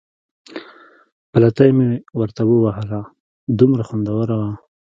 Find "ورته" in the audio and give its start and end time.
2.19-2.41